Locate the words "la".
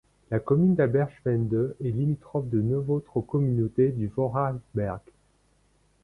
0.31-0.39